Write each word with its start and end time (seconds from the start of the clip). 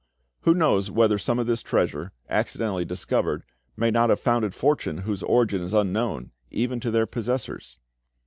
Who 0.39 0.55
knows 0.55 0.89
whether 0.89 1.19
some 1.19 1.37
of 1.37 1.45
this 1.45 1.61
treasure, 1.61 2.11
accidentally 2.27 2.85
discovered, 2.85 3.43
may 3.77 3.91
not 3.91 4.09
have 4.09 4.19
founded 4.19 4.55
fortunes 4.55 5.03
whose 5.03 5.21
origin 5.21 5.61
is 5.61 5.75
unknown, 5.75 6.31
even 6.49 6.79
to 6.79 6.89
their 6.89 7.05
possessors? 7.05 7.77